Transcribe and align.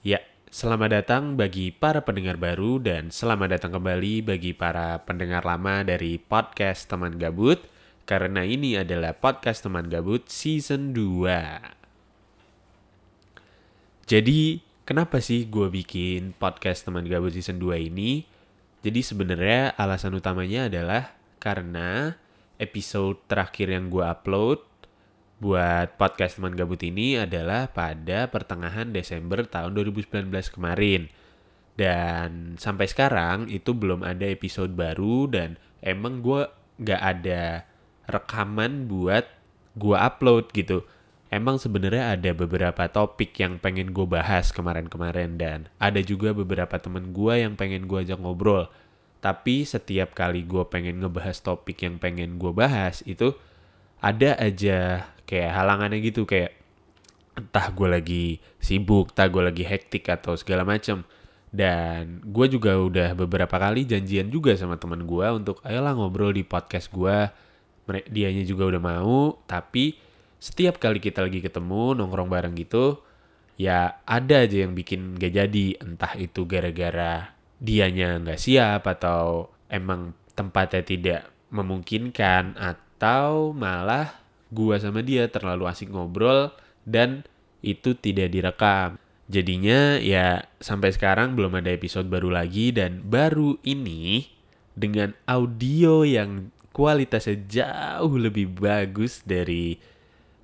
Ya, 0.00 0.24
selamat 0.48 0.96
datang 0.96 1.36
bagi 1.36 1.76
para 1.76 2.00
pendengar 2.00 2.40
baru 2.40 2.80
dan 2.80 3.12
selamat 3.12 3.60
datang 3.60 3.76
kembali 3.76 4.24
bagi 4.24 4.56
para 4.56 4.96
pendengar 5.04 5.44
lama 5.44 5.84
dari 5.84 6.16
podcast 6.16 6.88
Teman 6.88 7.20
Gabut 7.20 7.60
karena 8.08 8.40
ini 8.40 8.80
adalah 8.80 9.12
podcast 9.12 9.60
Teman 9.60 9.92
Gabut 9.92 10.24
season 10.32 10.96
2. 10.96 11.28
Jadi, 14.08 14.64
kenapa 14.88 15.20
sih 15.20 15.44
gue 15.44 15.68
bikin 15.68 16.32
podcast 16.32 16.88
Teman 16.88 17.04
Gabut 17.04 17.36
season 17.36 17.60
2 17.60 17.92
ini? 17.92 18.24
Jadi 18.80 19.04
sebenarnya 19.04 19.76
alasan 19.76 20.16
utamanya 20.16 20.72
adalah 20.72 21.12
karena 21.36 22.16
episode 22.56 23.20
terakhir 23.28 23.68
yang 23.68 23.92
gue 23.92 24.08
upload 24.08 24.64
buat 25.40 25.96
podcast 25.96 26.36
teman 26.36 26.52
gabut 26.52 26.78
ini 26.84 27.16
adalah 27.16 27.72
pada 27.72 28.28
pertengahan 28.28 28.92
Desember 28.92 29.40
tahun 29.48 29.72
2019 29.72 30.28
kemarin. 30.52 31.08
Dan 31.80 32.60
sampai 32.60 32.84
sekarang 32.84 33.48
itu 33.48 33.72
belum 33.72 34.04
ada 34.04 34.28
episode 34.28 34.76
baru 34.76 35.32
dan 35.32 35.56
emang 35.80 36.20
gue 36.20 36.44
gak 36.84 37.00
ada 37.00 37.64
rekaman 38.04 38.84
buat 38.84 39.24
gue 39.80 39.96
upload 39.96 40.52
gitu. 40.52 40.84
Emang 41.32 41.56
sebenarnya 41.56 42.20
ada 42.20 42.30
beberapa 42.36 42.84
topik 42.92 43.32
yang 43.40 43.56
pengen 43.56 43.96
gue 43.96 44.04
bahas 44.04 44.52
kemarin-kemarin 44.52 45.40
dan 45.40 45.72
ada 45.80 46.04
juga 46.04 46.36
beberapa 46.36 46.76
temen 46.76 47.16
gue 47.16 47.34
yang 47.40 47.56
pengen 47.56 47.88
gue 47.88 48.02
ajak 48.04 48.20
ngobrol. 48.20 48.68
Tapi 49.24 49.64
setiap 49.64 50.12
kali 50.12 50.44
gue 50.44 50.68
pengen 50.68 51.00
ngebahas 51.00 51.40
topik 51.40 51.80
yang 51.80 51.96
pengen 51.96 52.36
gue 52.36 52.52
bahas 52.52 53.00
itu 53.08 53.32
ada 54.00 54.36
aja 54.36 55.06
kayak 55.30 55.54
halangannya 55.54 56.02
gitu 56.02 56.26
kayak 56.26 56.58
entah 57.38 57.70
gue 57.70 57.88
lagi 57.88 58.24
sibuk, 58.58 59.14
entah 59.14 59.30
gue 59.30 59.42
lagi 59.46 59.62
hektik 59.62 60.10
atau 60.10 60.34
segala 60.34 60.66
macam. 60.66 61.06
Dan 61.50 62.22
gue 62.26 62.46
juga 62.50 62.74
udah 62.78 63.14
beberapa 63.14 63.58
kali 63.58 63.86
janjian 63.86 64.30
juga 64.30 64.54
sama 64.58 64.78
teman 64.78 65.06
gue 65.06 65.26
untuk 65.30 65.62
ayolah 65.62 65.94
ngobrol 65.94 66.34
di 66.34 66.42
podcast 66.42 66.90
gue. 66.90 67.30
Dianya 68.10 68.46
juga 68.46 68.70
udah 68.70 68.82
mau, 68.82 69.38
tapi 69.50 69.98
setiap 70.38 70.78
kali 70.78 71.02
kita 71.02 71.26
lagi 71.26 71.42
ketemu 71.42 71.98
nongkrong 71.98 72.30
bareng 72.30 72.54
gitu, 72.54 73.02
ya 73.58 73.98
ada 74.06 74.46
aja 74.46 74.62
yang 74.62 74.78
bikin 74.78 75.18
gak 75.18 75.34
jadi. 75.34 75.66
Entah 75.82 76.14
itu 76.14 76.46
gara-gara 76.46 77.34
dianya 77.58 78.22
nggak 78.22 78.38
siap 78.40 78.86
atau 78.86 79.50
emang 79.66 80.14
tempatnya 80.38 80.86
tidak 80.86 81.20
memungkinkan 81.50 82.54
atau 82.56 83.50
malah 83.52 84.19
gua 84.50 84.78
sama 84.82 85.00
dia 85.00 85.30
terlalu 85.30 85.66
asik 85.70 85.90
ngobrol 85.90 86.50
dan 86.86 87.26
itu 87.62 87.96
tidak 87.96 88.34
direkam. 88.34 88.98
Jadinya 89.30 90.02
ya 90.02 90.42
sampai 90.58 90.90
sekarang 90.90 91.38
belum 91.38 91.62
ada 91.62 91.70
episode 91.70 92.10
baru 92.10 92.34
lagi 92.34 92.74
dan 92.74 93.06
baru 93.06 93.62
ini 93.62 94.26
dengan 94.74 95.14
audio 95.30 96.02
yang 96.02 96.50
kualitasnya 96.74 97.36
jauh 97.46 98.14
lebih 98.18 98.50
bagus 98.50 99.22
dari 99.22 99.78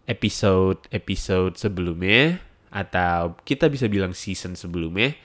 episode-episode 0.06 1.58
sebelumnya 1.58 2.38
atau 2.70 3.34
kita 3.42 3.66
bisa 3.66 3.90
bilang 3.90 4.14
season 4.14 4.54
sebelumnya. 4.54 5.18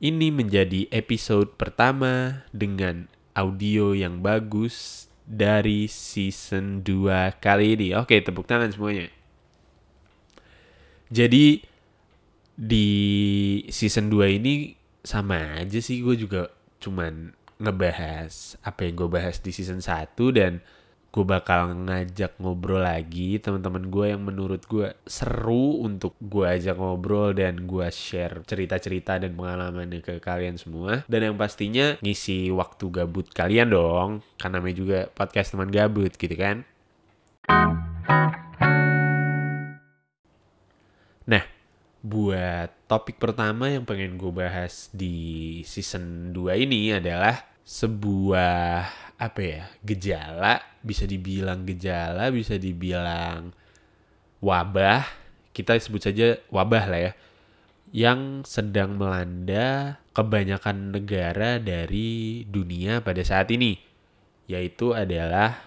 Ini 0.00 0.32
menjadi 0.32 0.88
episode 0.88 1.60
pertama 1.60 2.46
dengan 2.56 3.04
audio 3.36 3.92
yang 3.92 4.24
bagus 4.24 5.09
dari 5.30 5.86
season 5.86 6.82
2 6.82 7.38
kali 7.38 7.78
ini. 7.78 7.94
Oke, 7.94 8.18
tepuk 8.18 8.50
tangan 8.50 8.74
semuanya. 8.74 9.06
Jadi 11.06 11.62
di 12.58 12.88
season 13.70 14.10
2 14.10 14.36
ini 14.42 14.74
sama 15.06 15.62
aja 15.62 15.78
sih 15.80 16.02
gue 16.02 16.18
juga 16.18 16.50
cuman 16.82 17.32
ngebahas 17.56 18.58
apa 18.60 18.84
yang 18.84 19.06
gue 19.06 19.08
bahas 19.08 19.40
di 19.40 19.54
season 19.54 19.80
1 19.80 20.12
dan 20.34 20.60
gue 21.10 21.26
bakal 21.26 21.74
ngajak 21.90 22.38
ngobrol 22.38 22.86
lagi 22.86 23.42
teman-teman 23.42 23.90
gue 23.90 24.14
yang 24.14 24.22
menurut 24.22 24.62
gue 24.70 24.94
seru 25.02 25.82
untuk 25.82 26.14
gue 26.22 26.46
ajak 26.46 26.78
ngobrol 26.78 27.34
dan 27.34 27.66
gue 27.66 27.86
share 27.90 28.46
cerita-cerita 28.46 29.18
dan 29.18 29.34
pengalamannya 29.34 30.06
ke 30.06 30.22
kalian 30.22 30.54
semua. 30.54 31.02
Dan 31.10 31.26
yang 31.26 31.36
pastinya 31.36 31.98
ngisi 31.98 32.54
waktu 32.54 32.86
gabut 32.94 33.26
kalian 33.34 33.74
dong 33.74 34.22
karena 34.38 34.62
namanya 34.62 34.76
juga 34.78 34.98
podcast 35.10 35.58
teman 35.58 35.74
gabut 35.74 36.14
gitu 36.14 36.36
kan? 36.38 36.62
Nah 41.26 41.42
buat 42.06 42.70
topik 42.86 43.18
pertama 43.18 43.66
yang 43.66 43.82
pengen 43.82 44.14
gue 44.14 44.30
bahas 44.30 44.88
di 44.94 45.60
season 45.66 46.30
2 46.30 46.64
ini 46.70 46.94
adalah 46.94 47.50
sebuah 47.70 48.90
apa 49.14 49.40
ya 49.40 49.62
gejala 49.86 50.58
bisa 50.82 51.06
dibilang 51.06 51.62
gejala 51.62 52.34
bisa 52.34 52.58
dibilang 52.58 53.54
wabah 54.42 55.06
kita 55.54 55.78
sebut 55.78 56.02
saja 56.02 56.42
wabah 56.50 56.84
lah 56.90 57.00
ya 57.06 57.12
yang 57.94 58.42
sedang 58.42 58.98
melanda 58.98 59.98
kebanyakan 60.14 60.98
negara 60.98 61.62
dari 61.62 62.42
dunia 62.50 63.06
pada 63.06 63.22
saat 63.22 63.54
ini 63.54 63.78
yaitu 64.50 64.90
adalah 64.98 65.62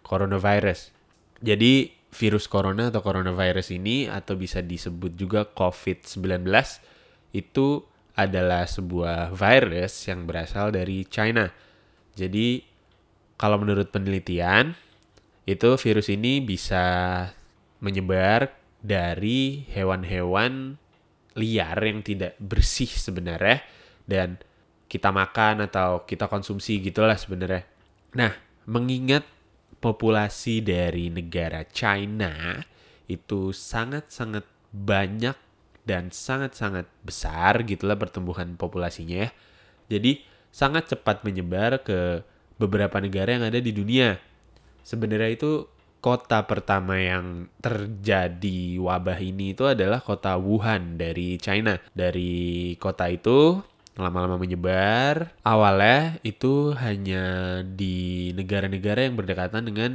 coronavirus. 0.00 0.88
Jadi 1.44 1.92
virus 2.12 2.48
corona 2.48 2.88
atau 2.88 3.04
coronavirus 3.04 3.76
ini 3.76 4.08
atau 4.08 4.36
bisa 4.40 4.64
disebut 4.64 5.16
juga 5.16 5.44
COVID-19 5.48 6.48
itu 7.36 7.84
adalah 8.12 8.68
sebuah 8.68 9.32
virus 9.32 10.08
yang 10.08 10.28
berasal 10.28 10.68
dari 10.68 11.04
China. 11.08 11.48
Jadi 12.12 12.60
kalau 13.40 13.56
menurut 13.58 13.88
penelitian 13.88 14.76
itu 15.48 15.74
virus 15.80 16.12
ini 16.12 16.38
bisa 16.44 16.84
menyebar 17.82 18.52
dari 18.78 19.66
hewan-hewan 19.72 20.76
liar 21.34 21.78
yang 21.80 22.04
tidak 22.04 22.36
bersih 22.38 22.90
sebenarnya 22.90 23.64
dan 24.04 24.36
kita 24.86 25.08
makan 25.08 25.64
atau 25.64 26.04
kita 26.04 26.28
konsumsi 26.28 26.84
gitulah 26.84 27.16
sebenarnya. 27.16 27.64
Nah, 28.12 28.36
mengingat 28.68 29.24
populasi 29.80 30.60
dari 30.60 31.08
negara 31.08 31.64
China 31.64 32.60
itu 33.08 33.50
sangat-sangat 33.50 34.44
banyak 34.70 35.34
dan 35.82 36.14
sangat-sangat 36.14 36.86
besar 37.02 37.62
gitulah 37.66 37.98
pertumbuhan 37.98 38.54
populasinya. 38.54 39.26
Ya. 39.26 39.28
Jadi 39.90 40.22
sangat 40.52 40.92
cepat 40.92 41.26
menyebar 41.26 41.82
ke 41.82 42.22
beberapa 42.60 43.02
negara 43.02 43.34
yang 43.34 43.44
ada 43.46 43.58
di 43.58 43.74
dunia. 43.74 44.20
Sebenarnya 44.86 45.34
itu 45.34 45.66
kota 46.02 46.42
pertama 46.46 46.98
yang 46.98 47.46
terjadi 47.62 48.78
wabah 48.82 49.18
ini 49.22 49.54
itu 49.54 49.66
adalah 49.70 50.02
kota 50.02 50.34
Wuhan 50.38 50.98
dari 50.98 51.38
China. 51.38 51.78
Dari 51.94 52.74
kota 52.78 53.06
itu 53.10 53.62
lama-lama 53.98 54.38
menyebar. 54.38 55.34
Awalnya 55.46 56.18
itu 56.26 56.74
hanya 56.78 57.60
di 57.62 58.30
negara-negara 58.34 59.06
yang 59.06 59.14
berdekatan 59.14 59.66
dengan 59.66 59.90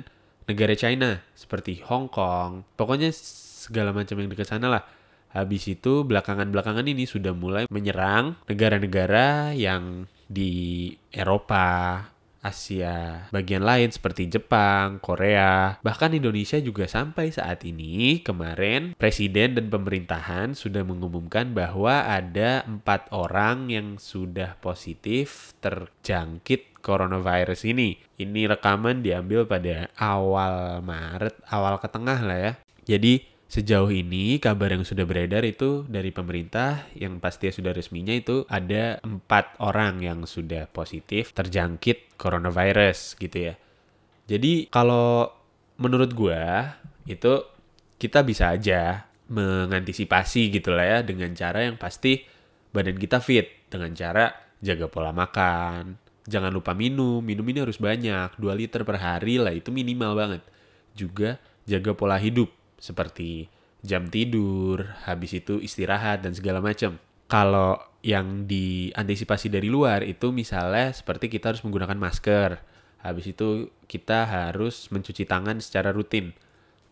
negara 0.48 0.74
China 0.80 1.20
seperti 1.36 1.84
Hong 1.84 2.08
Kong. 2.08 2.64
Pokoknya 2.80 3.12
segala 3.12 3.92
macam 3.92 4.16
yang 4.18 4.32
dekat 4.32 4.48
sana 4.48 4.72
lah. 4.72 4.84
Habis 5.32 5.70
itu 5.72 6.08
belakangan-belakangan 6.08 6.88
ini 6.88 7.04
sudah 7.04 7.36
mulai 7.36 7.66
menyerang 7.68 8.40
negara-negara 8.48 9.54
yang 9.54 10.08
di 10.28 10.92
Eropa, 11.12 12.04
Asia 12.48 13.28
bagian 13.34 13.66
lain 13.66 13.92
seperti 13.92 14.32
Jepang, 14.32 15.04
Korea, 15.04 15.82
bahkan 15.84 16.16
Indonesia 16.16 16.56
juga 16.64 16.88
sampai 16.88 17.34
saat 17.34 17.66
ini 17.68 18.24
kemarin 18.24 18.96
presiden 18.96 19.58
dan 19.60 19.68
pemerintahan 19.68 20.56
sudah 20.56 20.88
mengumumkan 20.88 21.52
bahwa 21.52 22.08
ada 22.08 22.64
empat 22.64 23.12
orang 23.12 23.68
yang 23.68 23.88
sudah 24.00 24.56
positif 24.64 25.52
terjangkit 25.60 26.80
coronavirus 26.80 27.68
ini. 27.68 28.00
Ini 28.16 28.48
rekaman 28.48 29.04
diambil 29.04 29.44
pada 29.44 29.92
awal 30.00 30.80
Maret, 30.80 31.36
awal 31.52 31.76
ke 31.84 31.88
tengah 31.92 32.20
lah 32.24 32.40
ya. 32.40 32.54
Jadi 32.88 33.37
Sejauh 33.48 33.88
ini 33.88 34.44
kabar 34.44 34.76
yang 34.76 34.84
sudah 34.84 35.08
beredar 35.08 35.48
itu 35.48 35.88
dari 35.88 36.12
pemerintah 36.12 36.84
yang 37.00 37.24
pasti 37.24 37.48
sudah 37.48 37.72
resminya 37.72 38.12
itu 38.12 38.44
ada 38.52 39.00
empat 39.00 39.56
orang 39.64 40.04
yang 40.04 40.28
sudah 40.28 40.68
positif 40.68 41.32
terjangkit 41.32 42.20
coronavirus 42.20 43.16
gitu 43.16 43.52
ya. 43.52 43.56
Jadi 44.28 44.68
kalau 44.68 45.32
menurut 45.80 46.12
gue 46.12 46.44
itu 47.08 47.34
kita 47.96 48.28
bisa 48.28 48.52
aja 48.52 49.08
mengantisipasi 49.32 50.52
gitu 50.52 50.76
lah 50.76 51.00
ya 51.00 51.00
dengan 51.08 51.32
cara 51.32 51.64
yang 51.64 51.80
pasti 51.80 52.28
badan 52.76 53.00
kita 53.00 53.24
fit 53.24 53.72
dengan 53.72 53.96
cara 53.96 54.28
jaga 54.60 54.92
pola 54.92 55.16
makan, 55.16 55.96
jangan 56.28 56.52
lupa 56.52 56.76
minum, 56.76 57.24
minum 57.24 57.48
ini 57.48 57.64
harus 57.64 57.80
banyak, 57.80 58.36
2 58.36 58.60
liter 58.60 58.84
per 58.84 59.00
hari 59.00 59.40
lah 59.40 59.56
itu 59.56 59.72
minimal 59.72 60.20
banget. 60.20 60.44
Juga 61.00 61.40
jaga 61.64 61.96
pola 61.96 62.20
hidup 62.20 62.52
seperti 62.78 63.50
jam 63.86 64.10
tidur, 64.10 64.86
habis 65.06 65.38
itu 65.38 65.62
istirahat 65.62 66.26
dan 66.26 66.34
segala 66.34 66.62
macam. 66.62 66.98
Kalau 67.28 67.78
yang 68.08 68.48
diantisipasi 68.48 69.52
dari 69.52 69.68
luar 69.68 70.06
itu 70.08 70.32
misalnya 70.32 70.96
seperti 70.96 71.28
kita 71.28 71.52
harus 71.52 71.62
menggunakan 71.68 72.00
masker. 72.00 72.64
Habis 73.04 73.36
itu 73.36 73.72
kita 73.86 74.26
harus 74.26 74.88
mencuci 74.90 75.28
tangan 75.28 75.60
secara 75.60 75.92
rutin. 75.92 76.32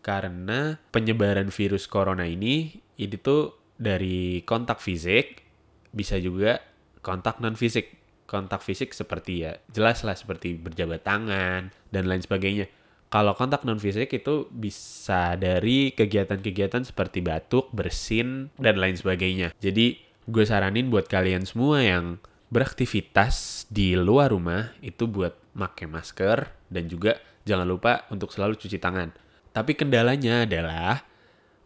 Karena 0.04 0.78
penyebaran 0.94 1.50
virus 1.50 1.90
corona 1.90 2.28
ini 2.28 2.78
itu 3.00 3.56
dari 3.76 4.44
kontak 4.46 4.78
fisik 4.78 5.42
bisa 5.90 6.20
juga 6.20 6.60
kontak 7.00 7.40
non 7.40 7.56
fisik. 7.56 7.96
Kontak 8.26 8.58
fisik 8.58 8.90
seperti 8.90 9.46
ya 9.46 9.54
jelas 9.70 10.02
lah 10.02 10.18
seperti 10.18 10.58
berjabat 10.58 11.06
tangan 11.06 11.70
dan 11.94 12.04
lain 12.10 12.22
sebagainya. 12.22 12.66
Kalau 13.06 13.38
kontak 13.38 13.62
non 13.62 13.78
fisik 13.78 14.10
itu 14.10 14.50
bisa 14.50 15.38
dari 15.38 15.94
kegiatan-kegiatan 15.94 16.82
seperti 16.82 17.22
batuk, 17.22 17.70
bersin, 17.70 18.50
dan 18.58 18.82
lain 18.82 18.98
sebagainya. 18.98 19.54
Jadi 19.62 20.02
gue 20.26 20.44
saranin 20.44 20.90
buat 20.90 21.06
kalian 21.06 21.46
semua 21.46 21.86
yang 21.86 22.18
beraktivitas 22.50 23.66
di 23.70 23.94
luar 23.94 24.34
rumah 24.34 24.74
itu 24.82 25.06
buat 25.06 25.34
pakai 25.54 25.86
masker 25.86 26.38
dan 26.70 26.90
juga 26.90 27.18
jangan 27.46 27.66
lupa 27.66 28.04
untuk 28.10 28.34
selalu 28.34 28.58
cuci 28.58 28.82
tangan. 28.82 29.14
Tapi 29.54 29.72
kendalanya 29.78 30.44
adalah 30.44 31.00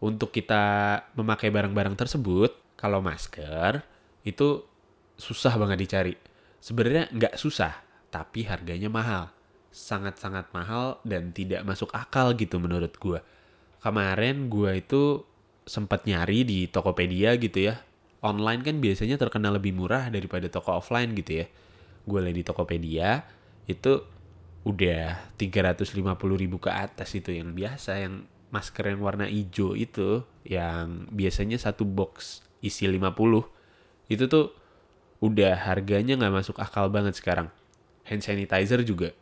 untuk 0.01 0.33
kita 0.33 0.97
memakai 1.17 1.53
barang-barang 1.53 1.97
tersebut, 1.97 2.77
kalau 2.77 3.01
masker 3.01 3.81
itu 4.25 4.65
susah 5.17 5.57
banget 5.57 5.77
dicari. 5.85 6.13
Sebenarnya 6.61 7.09
nggak 7.13 7.37
susah, 7.37 7.73
tapi 8.09 8.45
harganya 8.45 8.89
mahal. 8.89 9.33
Sangat-sangat 9.71 10.51
mahal 10.51 10.99
dan 11.07 11.31
tidak 11.31 11.63
masuk 11.63 11.89
akal 11.95 12.35
gitu 12.35 12.59
menurut 12.59 12.91
gue. 12.99 13.19
Kemarin 13.81 14.51
gue 14.51 14.77
itu 14.77 15.23
sempat 15.65 16.03
nyari 16.05 16.43
di 16.43 16.67
Tokopedia 16.67 17.39
gitu 17.39 17.71
ya. 17.71 17.81
Online 18.21 18.61
kan 18.61 18.77
biasanya 18.77 19.17
terkenal 19.17 19.57
lebih 19.57 19.73
murah 19.73 20.11
daripada 20.13 20.45
toko 20.51 20.77
offline 20.77 21.15
gitu 21.17 21.41
ya. 21.41 21.45
Gue 22.05 22.19
lihat 22.21 22.37
di 22.37 22.43
Tokopedia 22.45 23.25
itu 23.65 24.03
udah 24.61 25.33
350 25.41 25.97
ribu 26.37 26.61
ke 26.61 26.69
atas 26.69 27.17
itu 27.17 27.33
yang 27.33 27.57
biasa 27.57 27.97
yang 27.97 28.29
masker 28.53 28.93
yang 28.93 29.01
warna 29.01 29.25
hijau 29.25 29.73
itu 29.73 30.21
yang 30.45 31.09
biasanya 31.09 31.57
satu 31.57 31.81
box 31.81 32.45
isi 32.61 32.85
50 32.85 33.09
itu 34.11 34.23
tuh 34.29 34.53
udah 35.23 35.53
harganya 35.65 36.17
nggak 36.17 36.35
masuk 36.43 36.57
akal 36.61 36.89
banget 36.89 37.17
sekarang. 37.17 37.49
Hand 38.05 38.25
sanitizer 38.25 38.81
juga. 38.81 39.13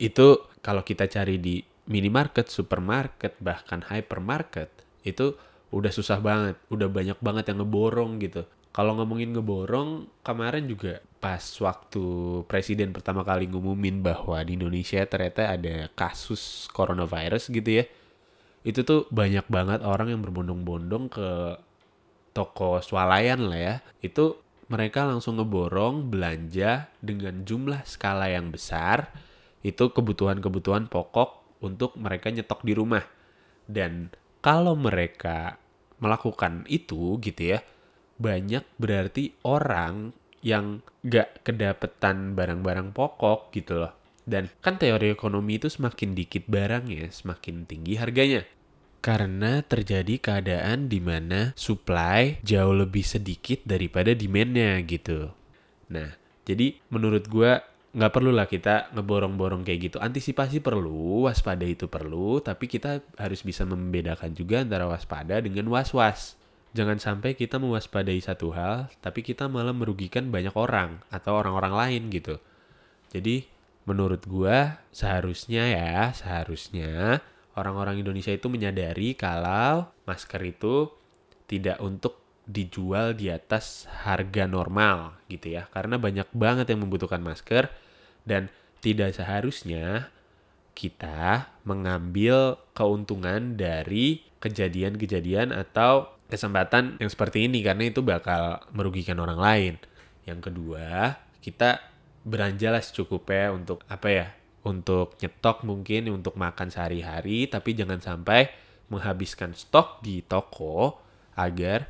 Itu 0.00 0.48
kalau 0.64 0.80
kita 0.80 1.04
cari 1.12 1.36
di 1.36 1.60
minimarket, 1.92 2.48
supermarket, 2.48 3.36
bahkan 3.36 3.84
hypermarket, 3.84 4.72
itu 5.04 5.36
udah 5.68 5.92
susah 5.92 6.24
banget. 6.24 6.56
Udah 6.72 6.88
banyak 6.88 7.20
banget 7.20 7.52
yang 7.52 7.60
ngeborong 7.60 8.16
gitu. 8.24 8.48
Kalau 8.70 8.96
ngomongin 8.96 9.36
ngeborong, 9.36 10.08
kemarin 10.22 10.64
juga 10.64 11.04
pas 11.20 11.42
waktu 11.60 12.02
presiden 12.48 12.96
pertama 12.96 13.26
kali 13.26 13.50
ngumumin 13.50 14.00
bahwa 14.00 14.40
di 14.40 14.56
Indonesia 14.56 15.04
ternyata 15.04 15.52
ada 15.52 15.90
kasus 15.92 16.70
coronavirus 16.72 17.52
gitu 17.52 17.82
ya. 17.82 17.84
Itu 18.64 18.86
tuh 18.86 19.04
banyak 19.12 19.44
banget 19.52 19.84
orang 19.84 20.16
yang 20.16 20.22
berbondong-bondong 20.24 21.12
ke 21.12 21.28
toko 22.32 22.78
swalayan 22.80 23.50
lah 23.50 23.60
ya. 23.60 23.76
Itu 24.00 24.38
mereka 24.70 25.02
langsung 25.02 25.42
ngeborong 25.42 26.08
belanja 26.08 26.88
dengan 27.02 27.42
jumlah 27.42 27.82
skala 27.82 28.30
yang 28.30 28.54
besar 28.54 29.10
itu 29.60 29.92
kebutuhan-kebutuhan 29.92 30.88
pokok 30.88 31.60
untuk 31.60 31.96
mereka 32.00 32.32
nyetok 32.32 32.64
di 32.64 32.72
rumah. 32.72 33.04
Dan 33.68 34.10
kalau 34.40 34.74
mereka 34.74 35.60
melakukan 36.00 36.64
itu 36.66 37.20
gitu 37.20 37.56
ya 37.56 37.60
banyak 38.20 38.64
berarti 38.76 39.36
orang 39.44 40.12
yang 40.40 40.80
gak 41.04 41.44
kedapetan 41.44 42.36
barang-barang 42.36 42.92
pokok 42.96 43.52
gitu 43.52 43.84
loh. 43.84 43.92
Dan 44.24 44.52
kan 44.60 44.76
teori 44.76 45.12
ekonomi 45.12 45.56
itu 45.56 45.72
semakin 45.72 46.12
dikit 46.12 46.44
barangnya 46.48 47.08
semakin 47.12 47.64
tinggi 47.64 47.96
harganya. 47.96 48.44
Karena 49.00 49.64
terjadi 49.64 50.20
keadaan 50.20 50.92
di 50.92 51.00
mana 51.00 51.56
supply 51.56 52.44
jauh 52.44 52.76
lebih 52.76 53.00
sedikit 53.00 53.64
daripada 53.64 54.12
demandnya 54.12 54.76
gitu. 54.84 55.32
Nah, 55.88 56.12
jadi 56.44 56.76
menurut 56.92 57.24
gue 57.24 57.52
nggak 57.90 58.12
perlu 58.14 58.30
lah 58.30 58.46
kita 58.46 58.94
ngeborong-borong 58.94 59.66
kayak 59.66 59.90
gitu. 59.90 59.96
Antisipasi 59.98 60.62
perlu, 60.62 61.26
waspada 61.26 61.66
itu 61.66 61.90
perlu, 61.90 62.38
tapi 62.38 62.70
kita 62.70 63.02
harus 63.18 63.42
bisa 63.42 63.66
membedakan 63.66 64.30
juga 64.30 64.62
antara 64.62 64.86
waspada 64.86 65.42
dengan 65.42 65.66
was-was. 65.74 66.38
Jangan 66.70 67.02
sampai 67.02 67.34
kita 67.34 67.58
mewaspadai 67.58 68.22
satu 68.22 68.54
hal, 68.54 68.86
tapi 69.02 69.26
kita 69.26 69.50
malah 69.50 69.74
merugikan 69.74 70.30
banyak 70.30 70.54
orang 70.54 71.02
atau 71.10 71.34
orang-orang 71.34 71.74
lain 71.74 72.02
gitu. 72.14 72.38
Jadi 73.10 73.50
menurut 73.90 74.22
gue 74.22 74.70
seharusnya 74.94 75.66
ya, 75.66 76.14
seharusnya 76.14 77.18
orang-orang 77.58 78.06
Indonesia 78.06 78.30
itu 78.30 78.46
menyadari 78.46 79.18
kalau 79.18 79.90
masker 80.06 80.38
itu 80.46 80.94
tidak 81.50 81.82
untuk 81.82 82.19
dijual 82.50 83.14
di 83.14 83.30
atas 83.30 83.86
harga 84.02 84.50
normal 84.50 85.22
gitu 85.30 85.54
ya 85.54 85.70
karena 85.70 86.02
banyak 86.02 86.26
banget 86.34 86.66
yang 86.74 86.82
membutuhkan 86.82 87.22
masker 87.22 87.70
dan 88.26 88.50
tidak 88.82 89.14
seharusnya 89.14 90.10
kita 90.74 91.46
mengambil 91.62 92.58
keuntungan 92.74 93.54
dari 93.54 94.26
kejadian-kejadian 94.42 95.54
atau 95.54 96.10
kesempatan 96.26 96.98
yang 96.98 97.10
seperti 97.12 97.46
ini 97.46 97.60
karena 97.60 97.90
itu 97.90 98.00
bakal 98.00 98.64
merugikan 98.72 99.20
orang 99.20 99.36
lain. 99.36 99.74
Yang 100.24 100.48
kedua, 100.48 101.20
kita 101.44 101.84
beranjalah 102.24 102.80
secukupnya 102.80 103.52
untuk 103.52 103.84
apa 103.90 104.08
ya? 104.08 104.28
untuk 104.60 105.16
nyetok 105.16 105.64
mungkin 105.64 106.12
untuk 106.12 106.36
makan 106.36 106.68
sehari-hari 106.68 107.48
tapi 107.48 107.72
jangan 107.72 108.00
sampai 108.00 108.52
menghabiskan 108.92 109.56
stok 109.56 110.04
di 110.04 110.20
toko 110.20 111.00
agar 111.38 111.88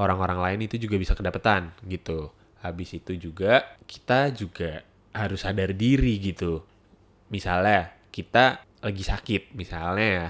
orang-orang 0.00 0.40
lain 0.40 0.60
itu 0.64 0.80
juga 0.80 0.96
bisa 0.96 1.12
kedapetan 1.12 1.76
gitu. 1.84 2.32
Habis 2.64 2.96
itu 2.96 3.12
juga 3.20 3.76
kita 3.84 4.32
juga 4.32 4.80
harus 5.12 5.44
sadar 5.44 5.76
diri 5.76 6.16
gitu. 6.16 6.64
Misalnya 7.28 7.92
kita 8.08 8.64
lagi 8.80 9.04
sakit 9.04 9.52
misalnya 9.52 10.08
ya 10.08 10.28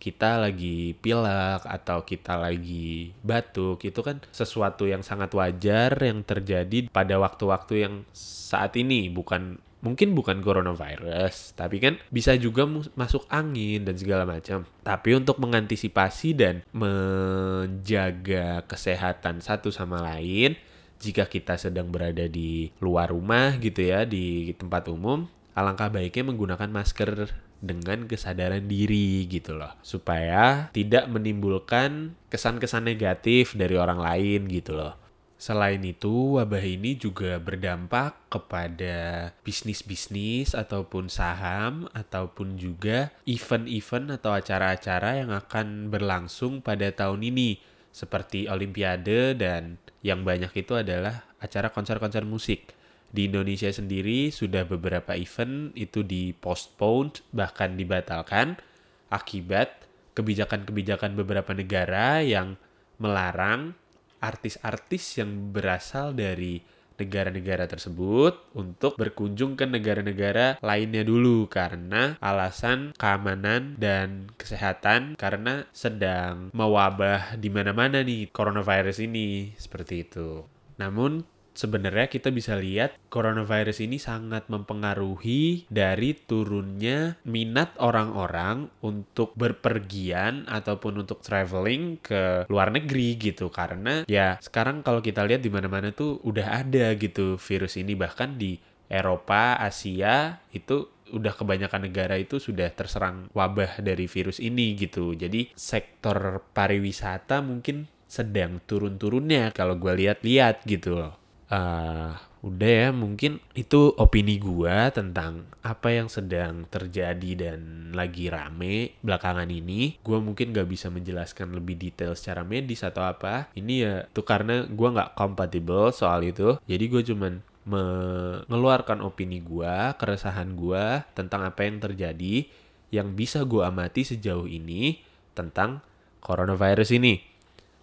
kita 0.00 0.40
lagi 0.40 0.96
pilek 0.96 1.60
atau 1.68 2.00
kita 2.08 2.40
lagi 2.40 3.12
batuk 3.20 3.84
itu 3.84 4.00
kan 4.00 4.16
sesuatu 4.32 4.88
yang 4.88 5.04
sangat 5.04 5.28
wajar 5.36 5.92
yang 6.00 6.24
terjadi 6.24 6.88
pada 6.88 7.20
waktu-waktu 7.20 7.74
yang 7.84 7.94
saat 8.16 8.72
ini 8.80 9.12
bukan 9.12 9.60
mungkin 9.80 10.12
bukan 10.12 10.44
coronavirus, 10.44 11.56
tapi 11.56 11.80
kan 11.80 11.96
bisa 12.12 12.36
juga 12.36 12.68
masuk 12.94 13.24
angin 13.32 13.84
dan 13.84 13.96
segala 13.96 14.28
macam. 14.28 14.64
Tapi 14.84 15.10
untuk 15.16 15.40
mengantisipasi 15.40 16.36
dan 16.36 16.64
menjaga 16.72 18.64
kesehatan 18.68 19.40
satu 19.40 19.72
sama 19.72 20.00
lain, 20.00 20.56
jika 21.00 21.24
kita 21.26 21.56
sedang 21.56 21.88
berada 21.88 22.28
di 22.28 22.68
luar 22.80 23.12
rumah 23.12 23.56
gitu 23.56 23.80
ya, 23.80 24.04
di 24.04 24.52
tempat 24.56 24.88
umum, 24.92 25.24
alangkah 25.56 25.88
baiknya 25.88 26.28
menggunakan 26.28 26.70
masker 26.70 27.32
dengan 27.60 28.08
kesadaran 28.08 28.64
diri 28.64 29.28
gitu 29.28 29.52
loh 29.52 29.76
supaya 29.84 30.72
tidak 30.72 31.04
menimbulkan 31.12 32.16
kesan-kesan 32.32 32.88
negatif 32.88 33.52
dari 33.52 33.76
orang 33.76 34.00
lain 34.00 34.48
gitu 34.48 34.72
loh 34.72 34.96
Selain 35.40 35.80
itu, 35.80 36.36
wabah 36.36 36.60
ini 36.60 37.00
juga 37.00 37.40
berdampak 37.40 38.28
kepada 38.28 39.32
bisnis-bisnis 39.40 40.52
ataupun 40.52 41.08
saham 41.08 41.88
ataupun 41.96 42.60
juga 42.60 43.08
event-event 43.24 44.20
atau 44.20 44.36
acara-acara 44.36 45.24
yang 45.24 45.32
akan 45.32 45.88
berlangsung 45.88 46.60
pada 46.60 46.92
tahun 46.92 47.24
ini 47.32 47.56
seperti 47.88 48.52
olimpiade 48.52 49.32
dan 49.40 49.80
yang 50.04 50.28
banyak 50.28 50.52
itu 50.60 50.76
adalah 50.76 51.24
acara 51.40 51.72
konser-konser 51.72 52.28
musik. 52.28 52.76
Di 53.08 53.24
Indonesia 53.32 53.72
sendiri 53.72 54.28
sudah 54.28 54.68
beberapa 54.68 55.16
event 55.16 55.72
itu 55.72 56.04
di 56.04 56.36
postpone 56.36 57.16
bahkan 57.32 57.80
dibatalkan 57.80 58.60
akibat 59.08 59.88
kebijakan-kebijakan 60.12 61.16
beberapa 61.16 61.56
negara 61.56 62.20
yang 62.20 62.60
melarang 63.00 63.79
artis-artis 64.20 65.18
yang 65.18 65.50
berasal 65.50 66.12
dari 66.12 66.60
negara-negara 67.00 67.64
tersebut 67.64 68.52
untuk 68.52 69.00
berkunjung 69.00 69.56
ke 69.56 69.64
negara-negara 69.64 70.60
lainnya 70.60 71.00
dulu 71.00 71.48
karena 71.48 72.20
alasan 72.20 72.92
keamanan 73.00 73.80
dan 73.80 74.28
kesehatan 74.36 75.16
karena 75.16 75.64
sedang 75.72 76.52
mewabah 76.52 77.40
di 77.40 77.48
mana-mana 77.48 78.04
nih 78.04 78.28
coronavirus 78.28 79.08
ini 79.08 79.56
seperti 79.56 80.04
itu. 80.04 80.44
Namun 80.76 81.24
sebenarnya 81.54 82.06
kita 82.08 82.30
bisa 82.30 82.56
lihat 82.56 82.96
coronavirus 83.12 83.84
ini 83.84 83.98
sangat 83.98 84.46
mempengaruhi 84.48 85.66
dari 85.68 86.14
turunnya 86.14 87.18
minat 87.26 87.74
orang-orang 87.82 88.70
untuk 88.80 89.34
berpergian 89.34 90.46
ataupun 90.48 91.04
untuk 91.06 91.20
traveling 91.20 91.98
ke 92.00 92.46
luar 92.46 92.72
negeri 92.72 93.18
gitu. 93.18 93.50
Karena 93.50 94.06
ya 94.06 94.38
sekarang 94.40 94.80
kalau 94.80 95.02
kita 95.02 95.26
lihat 95.26 95.42
di 95.44 95.50
mana-mana 95.52 95.90
tuh 95.92 96.22
udah 96.24 96.64
ada 96.66 96.94
gitu 96.96 97.36
virus 97.36 97.76
ini. 97.76 97.92
Bahkan 97.94 98.40
di 98.40 98.56
Eropa, 98.90 99.54
Asia 99.60 100.42
itu 100.50 100.90
udah 101.10 101.34
kebanyakan 101.34 101.90
negara 101.90 102.14
itu 102.18 102.38
sudah 102.38 102.70
terserang 102.70 103.30
wabah 103.34 103.82
dari 103.82 104.06
virus 104.06 104.38
ini 104.38 104.78
gitu. 104.78 105.14
Jadi 105.14 105.50
sektor 105.54 106.42
pariwisata 106.54 107.42
mungkin 107.42 107.90
sedang 108.10 108.58
turun-turunnya 108.66 109.54
kalau 109.54 109.78
gue 109.78 109.94
lihat-lihat 109.94 110.66
gitu 110.66 110.98
loh 110.98 111.19
uh, 111.50 112.14
udah 112.40 112.72
ya 112.72 112.88
mungkin 112.88 113.36
itu 113.52 113.92
opini 114.00 114.40
gua 114.40 114.88
tentang 114.88 115.44
apa 115.60 115.92
yang 115.92 116.08
sedang 116.08 116.64
terjadi 116.72 117.30
dan 117.36 117.92
lagi 117.92 118.32
rame 118.32 118.96
belakangan 119.04 119.50
ini. 119.50 120.00
Gua 120.00 120.22
mungkin 120.24 120.56
gak 120.56 120.70
bisa 120.70 120.88
menjelaskan 120.88 121.52
lebih 121.52 121.76
detail 121.76 122.16
secara 122.16 122.46
medis 122.46 122.80
atau 122.80 123.04
apa. 123.04 123.52
Ini 123.52 123.74
ya 123.76 123.94
tuh 124.08 124.24
karena 124.24 124.64
gua 124.70 124.96
nggak 124.96 125.12
kompatibel 125.18 125.92
soal 125.92 126.24
itu. 126.24 126.56
Jadi 126.64 126.84
gue 126.88 127.02
cuman 127.12 127.44
mengeluarkan 127.68 129.04
opini 129.04 129.44
gua 129.44 129.92
keresahan 130.00 130.56
gua 130.56 131.04
tentang 131.12 131.44
apa 131.44 131.60
yang 131.68 131.76
terjadi 131.76 132.48
yang 132.88 133.12
bisa 133.12 133.44
gua 133.44 133.68
amati 133.68 134.02
sejauh 134.02 134.48
ini 134.48 135.04
tentang 135.36 135.84
coronavirus 136.24 136.96
ini. 136.96 137.20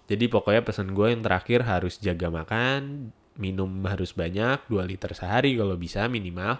Jadi 0.08 0.32
pokoknya 0.32 0.64
pesan 0.64 0.96
gue 0.96 1.12
yang 1.12 1.20
terakhir 1.20 1.68
harus 1.68 2.00
jaga 2.00 2.32
makan, 2.32 3.12
minum 3.38 3.70
harus 3.86 4.14
banyak 4.14 4.66
2 4.70 4.84
liter 4.86 5.14
sehari 5.14 5.58
kalau 5.58 5.78
bisa 5.78 6.06
minimal. 6.10 6.60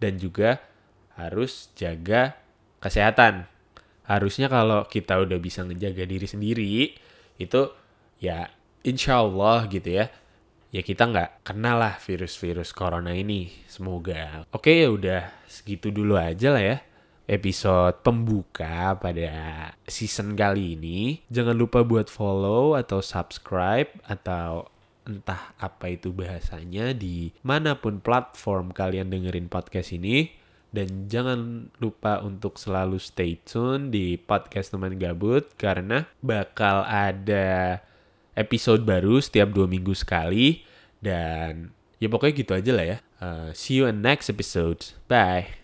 Dan 0.00 0.18
juga 0.18 0.60
harus 1.14 1.70
jaga 1.78 2.34
kesehatan. 2.82 3.46
Harusnya 4.04 4.52
kalau 4.52 4.84
kita 4.84 5.16
udah 5.22 5.38
bisa 5.40 5.64
ngejaga 5.64 6.04
diri 6.04 6.28
sendiri 6.28 6.74
itu 7.40 7.62
ya 8.20 8.50
insya 8.84 9.24
Allah 9.24 9.64
gitu 9.70 10.02
ya. 10.02 10.10
Ya 10.74 10.82
kita 10.82 11.06
nggak 11.06 11.46
kenal 11.46 11.78
lah 11.78 11.94
virus-virus 12.02 12.74
corona 12.74 13.14
ini. 13.14 13.54
Semoga. 13.70 14.44
Oke 14.50 14.82
ya 14.82 14.90
udah 14.90 15.22
segitu 15.46 15.94
dulu 15.94 16.18
aja 16.18 16.50
lah 16.50 16.64
ya 16.64 16.76
episode 17.24 18.04
pembuka 18.04 18.96
pada 19.00 19.30
season 19.88 20.36
kali 20.36 20.76
ini. 20.76 21.24
Jangan 21.32 21.56
lupa 21.56 21.80
buat 21.80 22.12
follow 22.12 22.76
atau 22.76 23.00
subscribe 23.00 23.88
atau 24.04 24.68
entah 25.04 25.52
apa 25.60 25.92
itu 25.92 26.10
bahasanya 26.10 26.96
di 26.96 27.32
mana 27.44 27.76
pun 27.76 28.00
platform 28.00 28.72
kalian 28.72 29.12
dengerin 29.12 29.48
podcast 29.52 29.94
ini. 29.94 30.32
Dan 30.74 31.06
jangan 31.06 31.70
lupa 31.78 32.18
untuk 32.26 32.58
selalu 32.58 32.98
stay 32.98 33.38
tune 33.46 33.94
di 33.94 34.18
podcast 34.18 34.74
teman 34.74 34.98
gabut 34.98 35.54
karena 35.54 36.10
bakal 36.18 36.82
ada 36.82 37.78
episode 38.34 38.82
baru 38.82 39.22
setiap 39.22 39.54
dua 39.54 39.70
minggu 39.70 39.94
sekali. 39.94 40.66
Dan 40.98 41.70
ya 42.02 42.10
pokoknya 42.10 42.34
gitu 42.34 42.52
aja 42.58 42.72
lah 42.74 42.86
ya. 42.90 42.98
Uh, 43.22 43.48
see 43.54 43.78
you 43.78 43.86
in 43.86 44.02
next 44.02 44.26
episode. 44.26 44.82
Bye 45.06 45.63